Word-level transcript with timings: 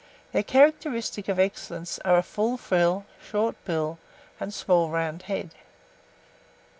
Their 0.31 0.41
characteristics 0.41 1.29
of 1.29 1.37
excellence 1.37 1.99
are 1.99 2.17
a 2.17 2.23
full 2.23 2.57
frill, 2.57 3.05
short 3.21 3.55
bill, 3.65 3.99
and 4.39 4.51
small 4.51 4.89
round 4.89 5.21
head. 5.29 5.53